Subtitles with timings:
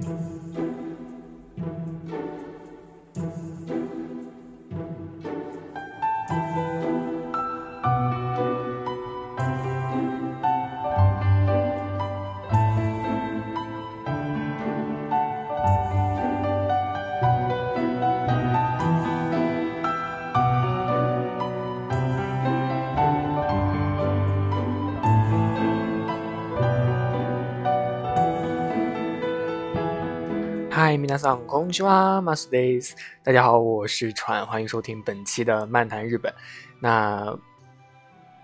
[0.00, 0.73] Música
[31.03, 32.95] 皆さんこんにちは、マスです。
[33.21, 36.33] 大家好，我是川，欢迎收听本期的漫谈日本。
[36.79, 37.37] 那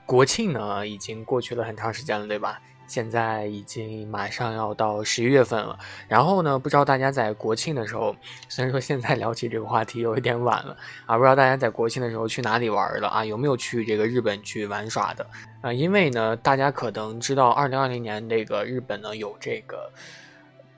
[0.05, 2.59] 国庆呢，已经过去了很长时间了，对吧？
[2.88, 5.80] 现在已经马上要到十一月份了。
[6.09, 8.13] 然后呢，不知道大家在国庆的时候，
[8.49, 13.23] 虽然说现在聊起这个话题有一点晚了啊，不知道大家在国庆的时候去哪里玩了啊？
[13.23, 15.26] 有没有去这个日本去玩耍的
[15.62, 15.72] 啊？
[15.72, 19.90] 因为呢，大家可能知道，二零二零年那个日本呢有这个。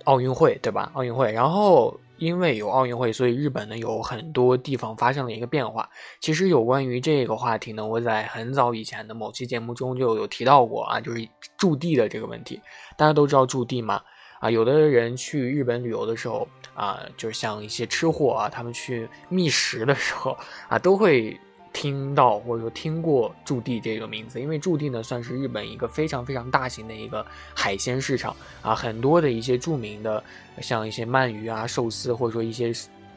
[0.05, 0.91] 奥运会对吧？
[0.95, 5.89] 奥运会，然后因为有奥运会，所以日本呢有很多地方发生了一个变化。
[6.21, 12.61] 其实有关于这个话题呢，我在很早以前的某期节目中就有提到过啊，就是驻地的这个问题。
[12.97, 14.03] 大家都知道驻地嘛，
[14.41, 20.37] 啊，有的人去日本旅游的时候啊，就是像一些吃货啊，他们去觅食的时候
[20.69, 21.39] 啊，都会。
[21.73, 30.23] 听到或者说听过驻地这个名字，因为驻地呢算是日本一个非常非常大型的一个海鲜市场啊，很多的一些著名的
[30.61, 32.73] 像一些鳗鱼啊、寿司或者说一些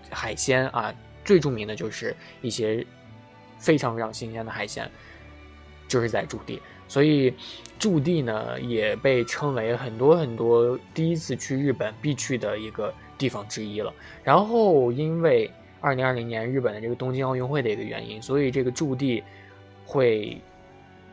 [0.09, 0.93] 海鲜啊，
[1.25, 2.85] 最著名的就是一些
[3.57, 4.89] 非常非常新鲜的海鲜，
[5.87, 7.33] 就是在驻地，所以
[7.77, 13.93] 驻地呢也被称为很多很多第一次去日本必去的一个地方之一了。
[14.23, 19.23] 然后因为二零二零年日本的这个东京奥运会的一个原因，所以这个驻地
[19.85, 20.41] 会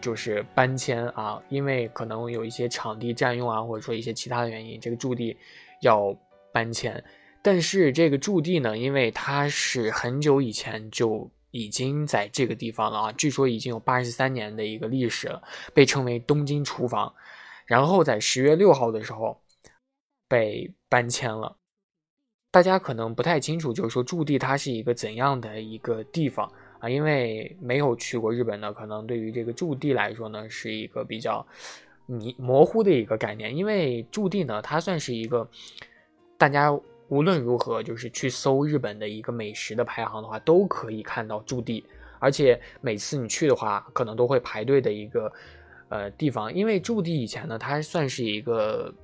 [0.00, 5.36] 就是搬迁啊，因为可能有一些场地占用啊，或者说一些其他的原因，这个驻地
[5.82, 6.16] 要
[6.52, 7.02] 搬迁。
[7.42, 15.42] 但是这个驻地呢，因为它是很久以前就已经在这个地方了啊，据说已经有八十三年的一个历史了，
[15.74, 17.12] 被称为东京厨房。
[17.66, 19.40] 然后在十月六号的时候
[20.28, 21.56] 被搬迁了。
[22.52, 26.46] 大家可能不太清楚，就是说驻地它是一个怎样的一个地方
[26.80, 26.88] 啊？
[26.88, 31.44] 因为没有去过日本的，可能对于这个驻地来说呢，是一个比较
[32.04, 33.56] 迷模糊的一个概念。
[33.56, 35.48] 因为驻地呢，它算是一个
[36.36, 36.70] 大家
[37.08, 41.82] 无论如何就是去搜日本的一个美食的排行的话，都可以看到驻地，
[42.18, 45.32] 而且每次你去的话，可能都会排队的一个
[45.88, 46.52] 呃地方。
[46.52, 48.94] 因为驻地以前呢，它算是一个。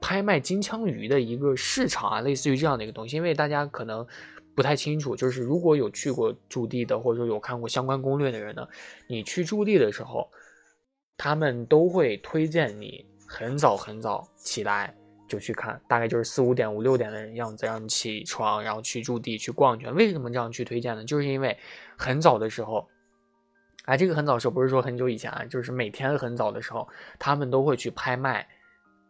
[0.00, 4.06] 拍卖金枪鱼的一个市场啊，类似于这样的一个东西，因为大家可能
[4.54, 8.66] 不太清楚，就是如果有去过驻地的，或者说有看过相关攻略的人呢，
[9.08, 10.30] 你去驻地的时候，
[11.16, 14.94] 他们都会推荐你很早很早起来
[15.28, 19.94] 就去看，大概就是四五点、五六点的样子，让你起床，然后去驻地去逛一圈。
[19.94, 21.04] 为什么这样去推荐呢？
[21.04, 21.56] 就是因为
[21.96, 22.88] 很早的时候，
[23.84, 26.88] 啊，这个很早的时候不是说很久以前啊，就是每天很早的时候，
[27.18, 28.46] 他们都会去拍卖。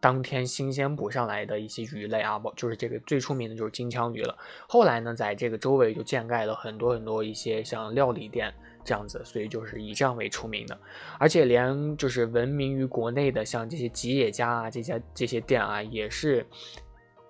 [0.01, 4.37] 当天新鲜捕上来的一些鱼类啊，不就是这个最出名的就是金枪鱼了。
[4.69, 8.55] 后来呢，在这个周围就建盖了很多很多一些像料理店
[8.85, 10.79] 这样子，所以就是以这样为出名的。
[11.19, 16.47] 而且连就是闻名于国内的像这些吉野家啊，这家这些店啊，也是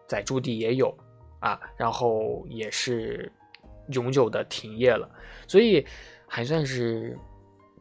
[0.06, 0.94] 在驻地也有
[1.40, 3.32] 啊，然后也是
[3.92, 5.08] 永久的停业了，
[5.46, 5.86] 所以
[6.26, 7.16] 还算是。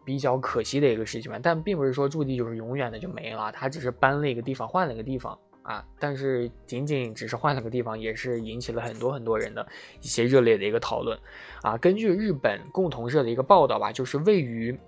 [0.08, 5.84] 比较可惜的一个事情吧，但并不是说驻地就是永远的就没了，它只是搬了一个地方，换了一个地方啊。
[6.00, 9.68] 但是仅仅只是换了个地方，也是引起了很多很多人的
[10.02, 11.20] 一些热烈的一个讨论
[11.62, 11.76] 啊。
[11.76, 14.80] 根据日本共同社的一个报道吧，就是位于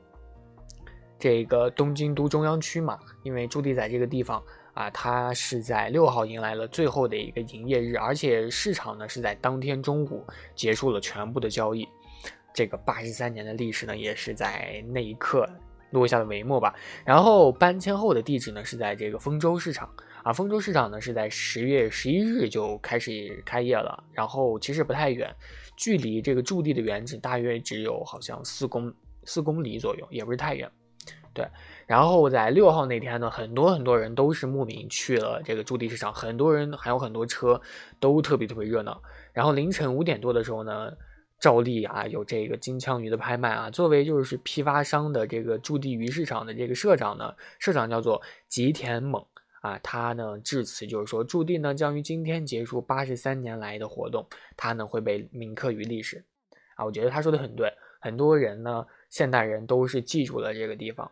[1.19, 4.41] 这个东京都中央区嘛，因为驻地在这个地方
[4.73, 10.25] 啊，它是在六号迎来了最后的一个营业日，而且市场呢是在当天中午
[10.55, 11.85] 结束了全部的交易。
[12.59, 15.49] 这个八十三年的历史呢，也是在那一刻
[15.91, 16.75] 落下了帷幕吧。
[17.05, 19.89] 然后搬迁后的地址呢，是在这个丰州市场
[20.23, 20.33] 啊。
[20.33, 24.03] 丰州市场呢，是在十月十一日就开始开业了。
[24.11, 25.33] 然后其实不太远，
[25.77, 28.93] 距离这个驻地的原址大约只有好像四公
[29.23, 30.69] 四公里左右，也不是太远。
[31.33, 31.47] 对。
[31.87, 37.61] 然后在六号那天呢，很多很多人都是慕名去了这个驻地市场，很多人还有很多车
[38.01, 39.01] 都特别特别热闹。
[39.31, 40.91] 然后凌晨五点多的时候呢。
[41.39, 43.69] 照例啊，有这个金枪鱼的拍卖啊。
[43.69, 49.25] 作为就是批发商的这个驻地鱼市场的这个社长呢，社长叫做吉田猛
[49.61, 56.23] 啊，他呢致辞就是说，驻地呢将于今天结束八十三年来的活动，他呢会被铭刻于历史
[56.75, 56.85] 啊。
[56.85, 61.09] 我觉得他说的很对，很多人呢，现代人都是记住了这个地方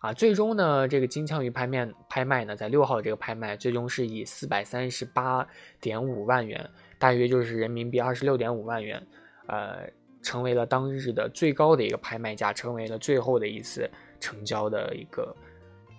[0.00, 5.46] 啊，最终呢，这个金枪鱼拍面拍卖呢，在六号这个拍卖，最终是以四百三十八
[5.80, 6.68] 点五万元，
[6.98, 9.06] 大约就是人民币二十六点五万元，
[9.46, 9.88] 呃，
[10.22, 13.88] 成为了当日的最高的一个拍卖价，成为了最后的一次
[14.18, 15.34] 成交的一个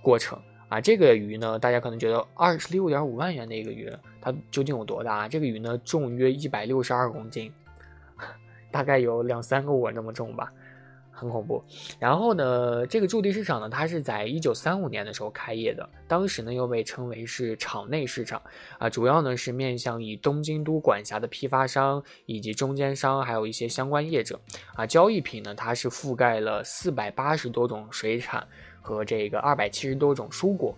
[0.02, 0.38] 过程
[0.70, 0.82] 啊。
[0.82, 3.92] 这个鱼呢，大家可能觉得二十六点五万元的一个鱼，
[4.22, 5.28] 它究竟有多大？
[5.28, 7.52] 这个鱼呢，重约一百六十二公斤，
[8.72, 10.52] 大概有两三个我这么重吧。
[11.20, 11.64] 很恐怖，
[11.98, 18.40] 然后呢，这个驻地市场呢，它是在一九三五年的时候开业的，当时呢又被称为是场内市场。
[18.78, 24.40] 啊，主要呢是面向以东京都管辖的批发商以及中间商，还有一些相关业者。
[24.76, 28.48] 啊，交易品呢，它是覆盖了四百八十多种水产
[28.80, 30.78] 和这个二百七十多种蔬果，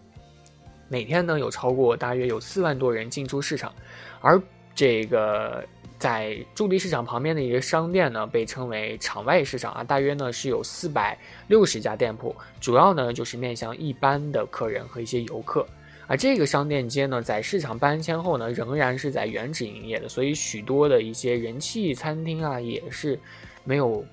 [0.87, 3.73] 每天呢有超过大约有四万多人进出市场，
[4.21, 4.41] 而
[4.73, 5.65] 这个。
[5.99, 11.19] 在驻地市场旁边的一个商店呢，被称为场外市场啊，大约呢是有四百
[11.49, 15.67] 六十家店铺，主要呢就是面向一般的客人和一些游客。
[16.07, 23.19] 而这个商店街呢，在市场搬迁后呢，仍然是在原址营业的，所以许多的一些人气餐厅啊，也是
[23.65, 24.05] 没有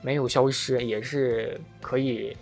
[0.00, 2.34] 没有消失，也是可以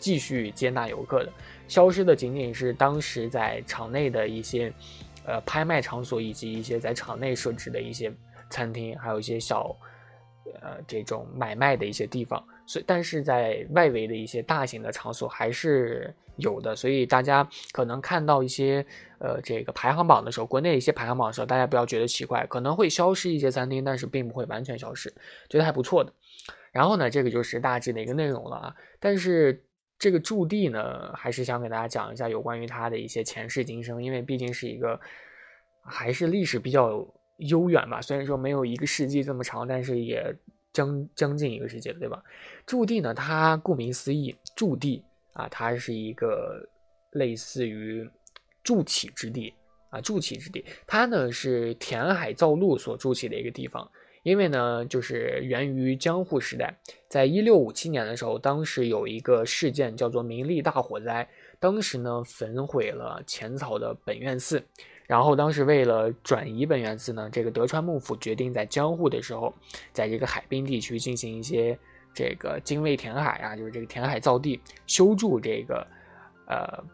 [0.00, 1.32] 继续接纳游客的。
[1.68, 4.72] 消失的仅仅是当时在场内的一些。
[5.26, 8.12] 呃，拍卖场所以及一些在场内设置的一些
[8.48, 9.76] 餐厅，还有一些小，
[10.62, 12.42] 呃，这种买卖的一些地方。
[12.64, 16.76] 所以，但是在外围的一些大型的场所还是有的。
[16.76, 18.84] 所以大家可能看到一些
[19.18, 25.12] 呃这个排行榜的时候，国内一些排行榜的时候，大家不要觉得奇怪，可能会消失一些餐厅，但是并不会完全消失，
[25.48, 26.12] 觉得还不错的。
[26.72, 28.74] 然后呢，这个就是大致的一个内容了啊。
[29.00, 29.64] 但是
[29.98, 35.00] 这个驻地呢，还是想给大家讲一下有关于它的一些前世今生，因为毕竟是一个
[35.82, 37.06] 还是历史比较
[37.38, 38.00] 悠远吧。
[38.00, 40.34] 虽然说没有一个世纪这么长，但是也
[40.72, 42.22] 将将近一个世纪了，对吧？
[42.66, 45.02] 驻地呢，它顾名思义，驻地
[45.32, 46.68] 啊，它是一个
[47.12, 48.06] 类似于
[48.62, 49.54] 筑起之地
[49.88, 53.90] 啊，筑起之地，它呢是填海造陆所筑起的一个地方。
[54.26, 56.76] 因为呢，就是源于江户时代，
[57.08, 61.28] 在一六五七年的时候，当时有一个事件叫做明利大火灾，
[61.60, 64.60] 当时呢焚毁了浅草的本院寺，
[65.06, 69.54] 然后当时为了转移本院寺呢，这个德川幕府决定在江户的时候，
[69.92, 71.78] 在这个海滨地区进行一些
[72.12, 75.86] 这个精卫填海啊，就是这个填海造地，修筑这个
[76.48, 76.84] 呃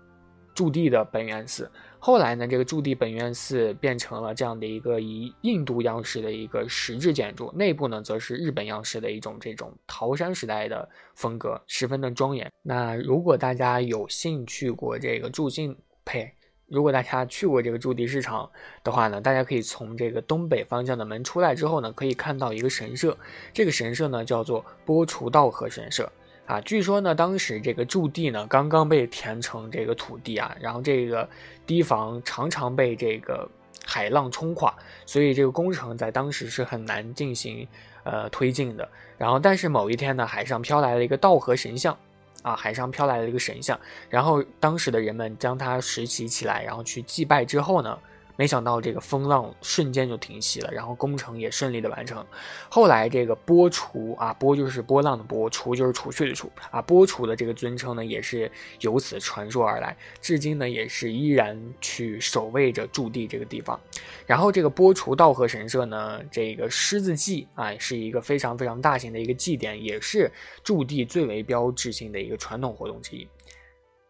[0.55, 1.70] 驻地的本院寺。
[2.04, 12.50] 后来呢，这个驻地本院寺变成了这样的一个以印度样式的一个石质建筑，内部呢则是日本样式的一种这种桃山时代的风格，十分的庄严。
[12.60, 16.28] 那如果大家有幸去过这个驻信呸，
[16.66, 18.50] 如果大家去过这个驻地市场
[18.82, 23.16] 的话呢，大家可以从这个东北方向的门出来之后呢，可以看到一个神社，
[23.52, 26.10] 这个神社呢叫做波除道和神社。
[26.47, 31.29] 啊，据说呢，当时这个驻地呢刚刚被填成这个土地啊，然后这个
[31.67, 33.49] 堤防常常被这个
[33.87, 34.75] 海浪冲垮，
[35.06, 37.67] 所以这个工程在当时是很难进行
[38.05, 38.89] 呃推进的。
[39.17, 41.97] 然后，但是某一天呢，海上飘来了一个道和神像，
[42.43, 43.79] 啊，海上飘来了一个神像，
[44.11, 47.99] 然后当时的人们将它拾起起来，然后去祭拜之后呢。
[48.43, 52.27] 没想到这个风浪瞬间就停息了，然后工程也顺利的完成。
[52.69, 58.50] 后来这个波除啊，波就是波浪的波，除就是除去的除啊，波除的这个尊称呢，也是
[58.81, 63.79] 由此传说而来，至今呢也是依然去守卫着驻地这个地方。
[64.27, 70.28] 然后这个波除道和神社呢，这个狮子祭啊，是一个非常非常大型的一个祭典，也是
[70.64, 73.28] 驻地最为标志性的一个传统活动之一。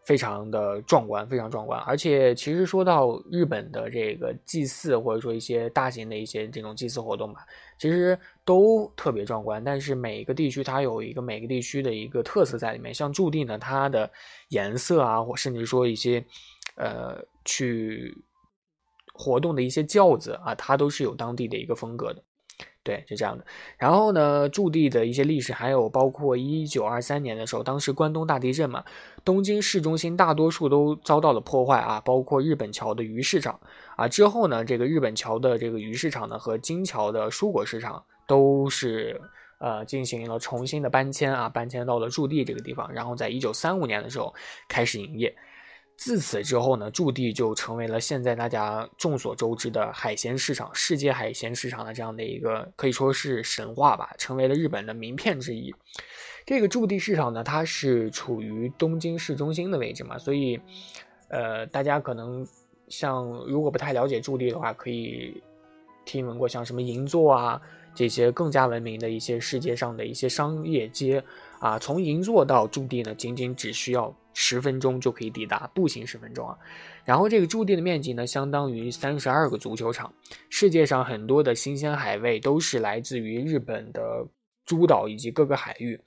[0.05, 1.79] 非常的壮观，非常壮观。
[1.81, 7.45] 而且，其实说到日本的这个祭祀，或者说一些大型的一些这种祭祀活动吧，
[7.77, 9.63] 其实都特别壮观。
[9.63, 12.93] 但是每一个地区它有一个每个地区的一个特色在里面。
[12.93, 14.11] 像驻地呢，它的
[14.49, 16.23] 颜色啊，或甚至说一些
[16.75, 18.15] 呃去
[19.13, 22.21] 活动的一些轿子啊，它都是有当地的一个风格的。
[22.83, 23.45] 对，就这样的。
[23.77, 28.83] 然后呢，驻地的一些历史，还有包括一九二三年的时候，当时关东大地震嘛，
[29.23, 33.57] 东京市中心大多数都遭到了破坏啊，包括日本桥的鱼市场
[33.95, 34.05] 啊。
[34.09, 39.21] 之后呢，这个日本桥的这个鱼市场呢，和金桥的蔬果市场都是
[39.59, 42.91] 呃进行了重新的搬迁啊，搬迁到了驻地这个地方。
[42.91, 44.33] 然后在一九三五年的时候
[44.67, 45.33] 开始营业。
[45.95, 55.73] 自此之后呢，驻地就成为了现在大家众所周知的海鲜市场、世界海鲜市场的这样的一个可以说是神话吧，成为了日本的名片之一。
[56.45, 60.59] 这个驻地市场呢，它是处于东京市中心的位置嘛，所以，
[61.29, 62.45] 呃，大家可能
[62.89, 65.41] 像如果不太了解驻地的话，可以
[66.03, 67.61] 听闻过像什么银座啊
[67.95, 71.23] 这些更加闻名的一些世界上的一些商业街
[71.59, 74.13] 啊，从银座到驻地呢，仅仅只需要。
[74.33, 76.57] 十分钟就可以抵达，步行十分钟啊。
[77.05, 80.13] 然后这个驻地的面积呢，相当于三十二个足球场。
[80.49, 84.25] 世界上很多的新鲜海味都是来自于日本的
[84.65, 85.99] 诸岛以及各个海域。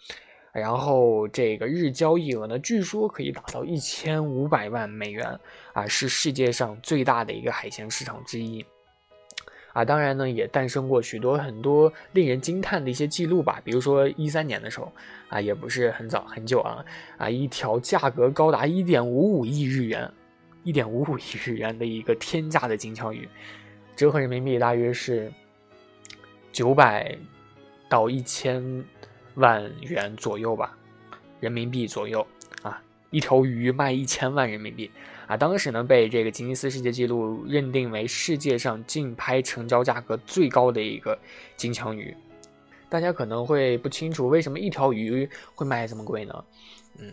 [0.53, 5.39] 然后这个日交易额呢，据说可以达到一千五百万美元
[5.75, 8.65] 啊，是世界上最大的一个海鲜市场之一。
[9.77, 13.61] 啊，当然呢，也诞生过许多很多令人惊叹的一些记录吧。
[13.63, 14.91] 比如说一三年的时候，
[15.29, 16.83] 啊，也不是很早很久啊，
[17.19, 20.11] 啊，一条价格高达一点五五亿日元，
[20.65, 23.29] 一点五五亿日元的一个天价的金枪鱼，
[23.95, 25.31] 折合人民币大约是
[26.51, 27.15] 九百
[27.87, 28.83] 到一千
[29.35, 30.75] 万元左右吧，
[31.39, 32.27] 人民币左右
[32.63, 34.91] 啊，一条鱼卖一千万人民币。
[35.27, 41.19] 啊，当时呢被这个吉尼斯世界纪录认定为世界上竞拍成交价格最高的一个
[41.57, 42.17] 金枪鱼。
[42.89, 46.45] 大家可能会不清楚为什么一条鱼会卖这么贵呢？
[46.99, 47.13] 嗯，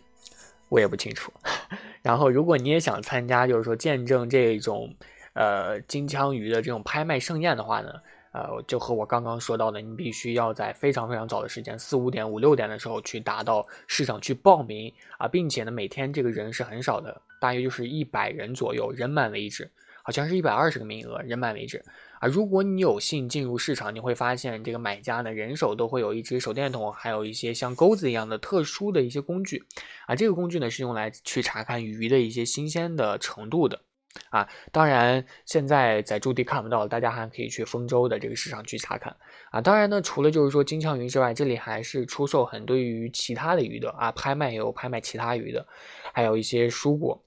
[0.70, 1.34] 我也不清楚。
[2.03, 4.93] 然后，如果你也想参加，就是说见证这种
[5.34, 7.89] 呃金枪鱼的这种拍卖盛宴的话呢？
[8.34, 19.70] 呃，就和我刚刚说到的，你必须要在非常非常早的时间，四五点、五六点的时候去达到市场去报名啊，并且呢，每天这个人是很少的，大约就是一百人左右，人满为止，
[20.04, 21.84] 好像是一百二十个名额，人满为止
[22.20, 22.28] 啊。
[22.28, 29.63] 如果你有幸进入市场，你会发现这个买家呢，人手都会有一只手电筒，还有一些像钩子一样的特殊的一些工具
[30.08, 30.16] 啊。
[30.16, 33.80] 这个工具呢，是用来去查看鱼的一些新鲜的程度的。
[34.29, 39.15] 啊，当然，现在在驻地看不到，大家还可以去丰州的这个市场去查看。
[39.51, 45.65] 啊，当然呢，除了就是说金枪鱼之外，这里还是出售很多于其他的鱼的啊，拍卖也有拍卖其他鱼的，
[46.13, 47.20] 还有一些蔬果，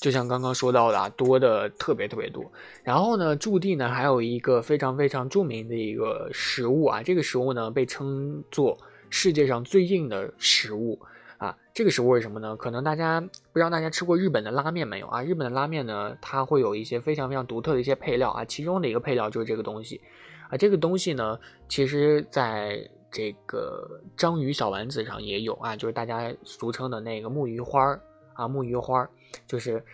[0.00, 2.44] 就像刚刚说到的，多的特别特别多。
[2.82, 8.76] 然后呢，驻地呢还有一个非常非常著名的一个食物啊，这个食物呢被称作
[9.10, 11.00] 世界上最硬的食物。
[11.38, 12.56] 啊，这个食物是什么呢？
[12.56, 15.22] 可能大家不知道，大家吃过日本的拉面没有啊？
[15.22, 20.00] 日本的拉面呢，它会有一些非常非常独特的一些配料啊，其中的一个配料就是这个东西
[20.48, 20.56] 啊。
[20.56, 21.38] 这个东西呢，
[21.68, 28.00] 其实在这个章鱼小丸子上也有啊，就是大家俗称的那个木鱼花儿
[28.32, 29.10] 啊，木鱼花儿，
[29.46, 29.84] 就是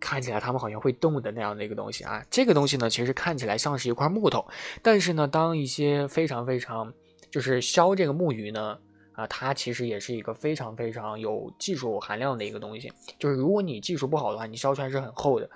[0.00, 2.24] 看起来它们好像会动的那样的一个东西啊。
[2.30, 4.46] 这个东西呢，其实看起来像是一块木头，
[4.82, 6.90] 但是呢，当一些非常非常
[7.30, 8.78] 就是削这个木鱼呢。
[9.16, 12.92] 啊，它其实也是一个非常非常有技术含量的一个东西。
[13.18, 15.50] 就是如果你技术不好的话，你削出来是很厚的。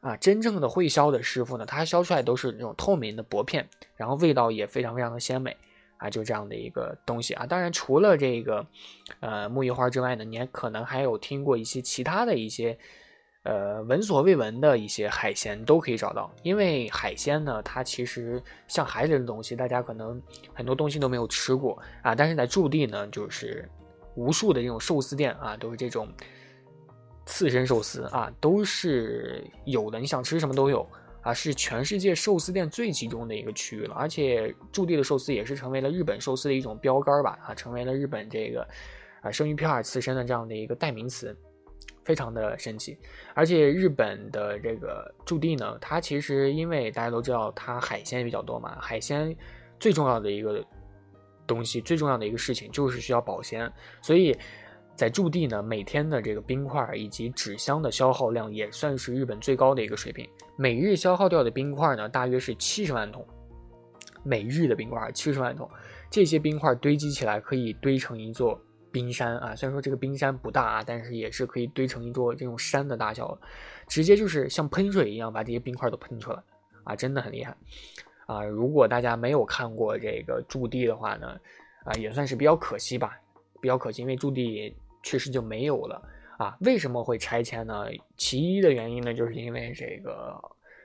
[0.00, 5.56] 啊，真正的会削的师傅呢，他削出来都是那种透明的薄片，然后味道也非常非常的鲜美。
[5.98, 7.44] 啊，就这样的一个东西啊。
[7.44, 8.66] 当然，除了这个
[9.20, 12.78] 呃木鱼花之外呢，你还可能还有听过一些其他的一些。
[13.44, 20.22] 呃，闻所未闻的一些海鲜都可以找到，因为海鲜呢，它其实像海里的东西，大家可能
[20.54, 22.14] 很多东西都没有吃过啊。
[22.14, 23.68] 但是在驻地呢，就是
[24.14, 26.08] 无数的这种寿司店啊，都是这种
[27.26, 29.98] 刺身寿司啊，都是有的。
[29.98, 30.88] 你想吃什么都有
[31.22, 33.94] 啊，是全世界寿司店最集中的一个区域了。
[33.96, 38.64] 而且驻地的寿司也是成为了日本寿司的一种标杆吧啊，成为了日本这个
[39.20, 41.36] 啊生鱼片、刺身的这样的一个代名词。
[42.04, 42.98] 非常的神奇，
[43.34, 49.34] 而且日本的这个驻地呢，它其实因为大家都知道它海鲜比较多嘛，海鲜
[49.78, 50.64] 最重要的一个
[51.46, 54.36] 东西，最重要的一个事情就是需要保鲜，所以
[54.96, 63.24] 在驻地呢，每天的这个冰块以及纸箱的消耗量也算是日本最高的一个水平，每日消耗掉的冰块呢，大约是七十万桶，
[64.24, 65.70] 每日的冰块七十万桶，
[66.10, 68.60] 这些冰块堆积起来可以堆成一座。
[68.92, 73.36] 冰山啊，虽然说这个冰山不大啊，但是也是可以堆成一座这种山的大小，
[73.88, 76.38] 直接就是像喷水一样把这些冰块都喷出来
[76.84, 77.56] 啊，真的很厉害
[78.26, 78.44] 啊！
[78.44, 81.40] 如果大家没有看过这个驻地的话呢，
[81.84, 83.18] 啊，也算是比较可惜吧，
[83.60, 86.00] 比较可惜，因为驻地确实就没有了
[86.38, 86.56] 啊。
[86.60, 87.86] 为什么会拆迁呢？
[88.16, 90.38] 其一的原因呢，就是因为这个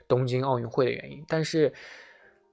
[0.07, 1.71] 东京奥运会的原因，但是。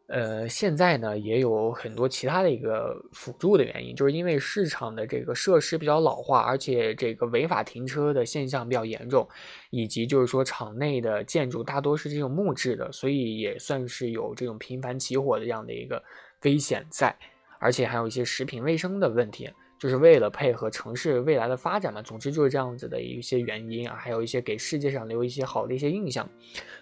[0.06, 9.26] 呃，现在呢也有很多其他的一个辅助的原因，就是因为市场的这个设施比较老化，而且这个违法停车的现象比较严重，
[9.70, 16.02] 以及就是说场内的建筑大多是这种木质的，所以也算是有这种频繁起火的这样的一个
[16.42, 17.16] 危险在，
[17.58, 19.50] 而且还有一些食品卫生的问题。
[19.78, 26.28] 就是为了配合城市未来的发展嘛，总之就是这样子的一些原因啊，还有一些给世界上留一些好的一些印象，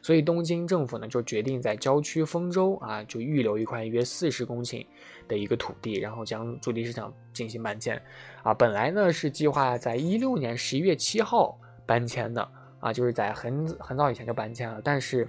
[0.03, 4.87] 所以东京政府呢就决定在郊区丰州啊，就预留一块约四十公顷
[5.27, 8.01] 的一个土地，然后将驻地市场进行搬迁
[8.43, 12.49] 啊，本来呢是计划在一六年十一月七号搬迁的。
[12.83, 15.27] 啊，就是在很很早以前就搬迁了，但是，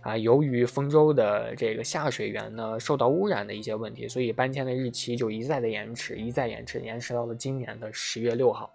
[0.00, 8.72] 啊，由于丰州的这个下水源呢受到污染的一些问题，所以搬迁的日期就一再的延迟，一再延迟，延迟到了今年的十月六号。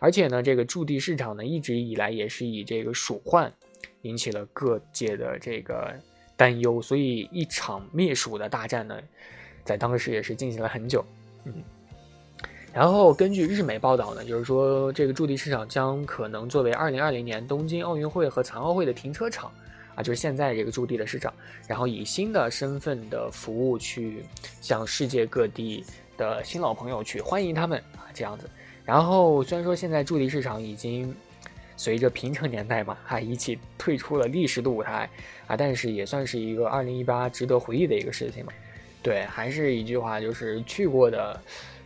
[0.00, 3.52] 而且呢，这个驻地市场呢，一直以来也是以这个鼠患
[4.02, 5.94] 引起了各界的这个
[6.36, 9.00] 担忧，所以一场灭鼠的大战呢，
[9.62, 11.04] 在当时也是进行了很久。
[11.44, 11.54] 嗯，
[12.72, 19.50] 然后根据日媒报道呢，就是说这个驻地市场将可能作为2020年东京奥运会和残奥会的停车场
[19.94, 21.32] 啊，就是现在这个驻地的市场，
[21.66, 24.22] 然后以新的身份的服务去
[24.60, 25.84] 向世界各地
[26.16, 28.48] 的新老朋友去欢迎他们啊，这样子。
[28.84, 31.12] 然后虽然说现在驻地市场已经
[31.76, 35.08] 随着平成年代嘛，哈一起退出了历史的舞台
[35.46, 38.52] 啊，但是也算是一个二零一八值得回忆的一个事情嘛。
[39.02, 41.40] 对，还是一句话，就是去过的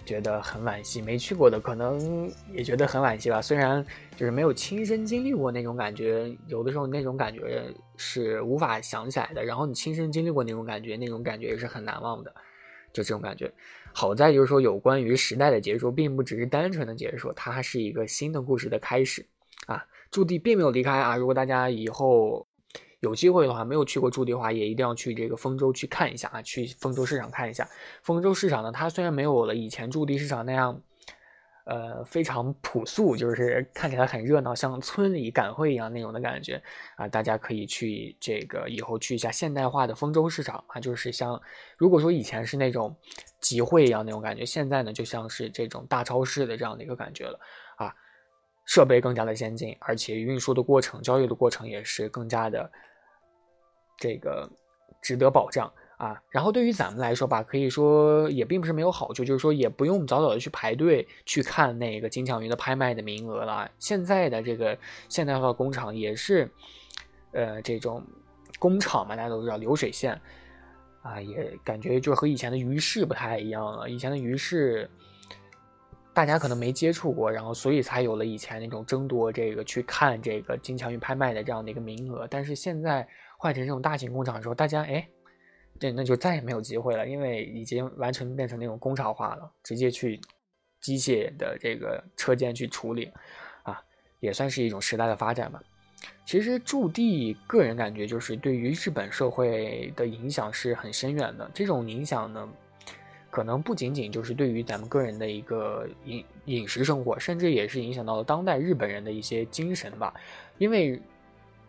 [0.04, 3.40] 觉得很惋惜，没去过的可能也觉得很惋惜吧。
[3.40, 3.84] 虽然
[4.16, 7.64] 就是没有亲身经历过那种感觉，有的时候那种感觉
[7.96, 9.44] 是无法想起来的。
[9.44, 12.34] 然后你亲身经历过那种感觉，那种感觉也是很难忘的。
[12.92, 13.50] 就这种感觉，
[13.94, 19.24] 好在就是说，有关于时代的结束，并不只是单纯的结束，它是一个新的故事的开始
[19.66, 19.82] 啊！
[20.10, 21.16] 驻地并没有离开啊！
[21.16, 22.46] 如果大家以后
[23.02, 26.42] 有机会的话，没有去过驻地的话，也一定要去这个丰州去看一下啊！
[26.42, 27.68] 去丰州市场看一下。
[28.02, 30.82] 丰州市场呢，它虽然没有了以前驻地市场那样。
[31.64, 36.60] 呃，非常朴素，就是看起来很热闹，像村里赶会一样那种的感觉
[36.96, 37.06] 啊！
[37.06, 41.40] 大家可以去这个以后去一下现代化的丰州市场啊，就是像
[41.78, 42.92] 如果说以前是那种
[43.40, 47.38] 集会一样那种感觉，现在呢就像是这种大超市的这样的一个感觉了
[47.76, 47.94] 啊！
[48.64, 52.68] 设备更加的先进，而且运输的过程、交易的过程也是更加的
[54.02, 54.50] 这个
[55.00, 55.72] 值得保障。
[55.98, 63.70] 啊，然后对于咱们来说吧，可以说也并不是没有好处，就是说也不用早早的去排队去看那个金枪鱼的拍卖的名额了。
[63.78, 64.76] 现在的这个
[65.08, 66.50] 现代化工厂也是，
[67.30, 68.04] 呃，这种
[68.58, 70.20] 工厂嘛，大家都知道流水线
[71.02, 73.88] 啊，也感觉就和以前的鱼市不太一样了。
[73.88, 74.90] 以前的鱼市
[76.12, 82.26] 大家可能没接触过，然后所以才有了以前那种争夺这个去看这个金枪鱼拍卖的这样的一个名额。
[82.28, 83.06] 但是现在
[83.42, 85.04] 换成这种大型工厂的时候，大家哎。
[85.80, 90.20] 对，那就再也没有机会了，因为已经完全变成那种工厂化了，直接去
[90.80, 93.10] 机械的这个车间去处理，
[93.64, 93.82] 啊，
[94.20, 95.60] 也算是一种时代的发展吧。
[96.24, 101.50] 其实驻地，个人感觉就是对于日本社会的影响是很深远的。
[101.52, 102.48] 这种影响呢，
[103.28, 110.14] 可能不仅仅就是对于咱们个人的一个饮饮食生活，甚至也是影响到了当代日本人的一些精神吧，
[110.58, 111.02] 因为。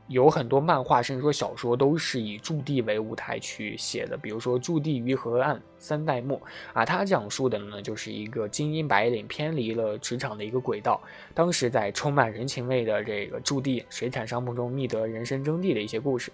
[0.07, 4.17] 有很多漫画，甚至说小说，都是以驻地为舞台去写的。
[4.17, 6.41] 比如说《驻地于河岸三代目》
[6.77, 11.01] 啊，它讲述的呢，就是一个精英白领偏离了职场的一个轨道，
[11.33, 16.33] 当时在充满人情味的这个驻地水产商铺中觅得人生真谛的一些故事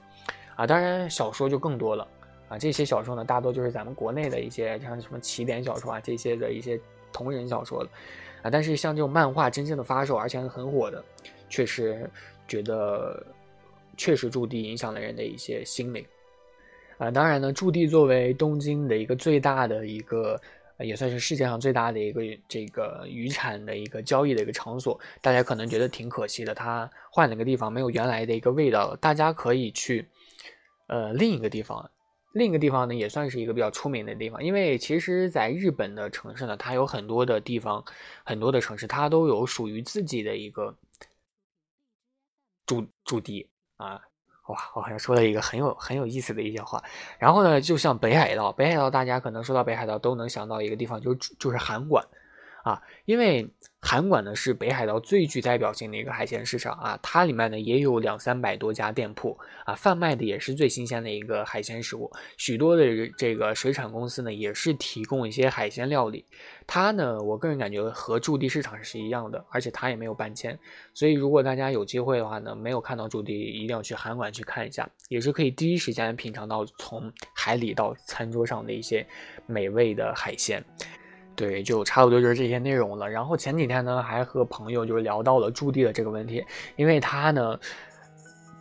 [0.56, 0.66] 啊。
[0.66, 2.08] 当然，小说就更多了
[2.50, 2.58] 啊。
[2.58, 6.78] 这些小说呢，大多就是咱们国内的一些像什么起点小说啊这些的一些
[7.14, 7.90] 同人小说了
[8.42, 8.50] 啊。
[8.50, 11.04] 但是像这种漫画真正的发售，而且很火的，
[11.50, 12.10] 确实
[12.48, 13.24] 觉得。
[14.00, 16.06] 确实驻地影响了人的一些心灵，
[16.98, 20.40] 啊，当然呢，驻地作为东京的一个最大的一个，
[20.80, 28.96] 也算是世界上最大的一个这个渔产的一个交易的一个场所，大家可能觉得挺可惜的，它换了个地方，没有原来的一个味道了。
[29.02, 30.08] 大家可以去，
[30.88, 31.92] 呃，另一个地方，
[32.32, 37.84] 另一个地方呢，也算是一个比较出名的地方，因为其实，在日本的城市呢，它有很多的地方，
[38.24, 40.74] 很多的城市，它都有属于自己的一个
[42.66, 43.50] 驻驻地。
[43.80, 44.00] 啊，
[44.48, 46.84] 哇，我好像说了一个很有很有意思的一些话。
[47.18, 52.06] 然后呢，就像北海道，北海道大家可能说到北海道都能想到一个地方，就就是函馆。
[52.63, 53.48] 啊，因为
[53.82, 66.26] 韩馆呢是北海道最具代表性的一个海鲜市场啊，它里面呢也有两三百多家店铺啊，贩卖的也是最新鲜的一个海鲜食物，许多的这个水产公司呢也是提供一些海鲜料理。
[66.67, 70.60] 它呢，我个人感觉和驻地市场是一样的，而且它也没有搬迁，
[70.93, 79.08] 所以如果大家有机会的话呢，没有看到驻地，一定要去韩馆去看一下，也是可以第一时间品尝到从海里到餐桌上的一些
[79.48, 80.63] 美味的海鲜。
[81.39, 83.10] 对，就差不多就是这些内容了。
[83.10, 86.43] 然后前几天呢，还和朋友就是聊到了驻地的这个问题，
[86.75, 87.58] 因为他呢，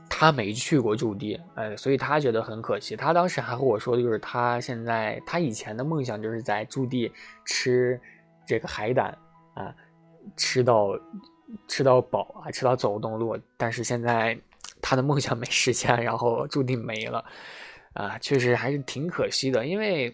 [0.09, 2.95] 他没去过驻地，哎，所以他觉得很可惜。
[2.95, 7.11] 他当时还和我说，就是他现在他以前的梦想就是在驻地
[7.45, 8.01] 吃
[8.47, 9.07] 这个海胆
[9.55, 9.75] 啊，
[10.37, 10.97] 吃到
[11.67, 13.37] 吃到饱啊，吃到走不动路。
[13.57, 14.39] 但是现在
[14.81, 17.25] 他的梦想没实现，然后驻地没了，
[17.95, 20.13] 啊，确实还是挺可惜的，因为。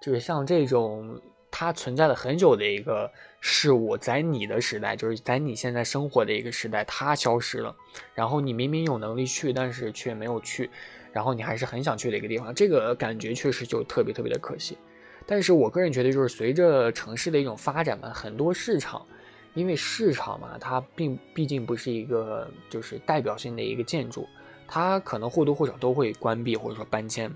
[0.00, 7.74] 就是像这种它存在了很久的一个事物，在你的时代，就是在你现在生活的一个时代，它消失了。
[8.14, 10.70] 然后你明明有能力去，但是却没有去，
[11.12, 14.76] 然后你还是很想去的一个地方，这个感觉确实就特别特别的可惜。
[15.24, 19.04] 但是我个人觉得，就是随着城市的一种发展嘛，很多市场
[19.54, 24.28] 因为市场嘛，它并毕竟不是一个就是代表性的一个建筑，
[24.68, 27.32] 它可能或多或少都会关闭或者说搬迁。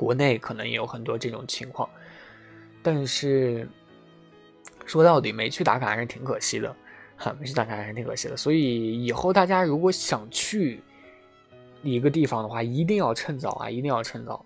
[0.00, 1.86] 国内可能也有很多这种情况，
[2.82, 3.68] 但是
[4.86, 6.74] 说到底，没去打卡还是挺可惜的，
[7.18, 8.34] 哈，没去打卡还是挺可惜的。
[8.34, 10.80] 所以以后大家如果想去
[11.82, 14.42] 一个地方的话，一定要趁早啊，一定要趁早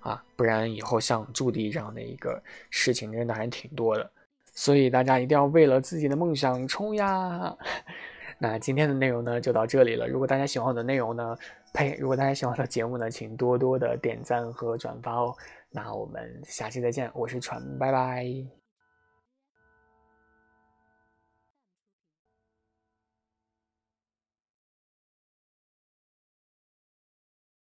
[0.00, 4.10] 啊，不然以后像驻地这样的一个事情真的还挺多的。
[4.54, 7.54] 所以大家一定要为了自己的梦想冲呀！
[8.40, 10.08] 那今天的内容呢就到这里了。
[10.08, 11.36] 如果大家喜欢我的内容呢，
[11.74, 11.94] 呸！
[12.00, 15.34] 如果大家喜欢的节目呢，请多多的点赞和转发哦。
[15.70, 18.63] 那我们下期再见，我是船，拜拜。